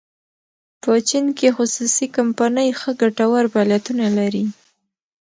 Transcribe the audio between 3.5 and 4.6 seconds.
فعالیتونه لري.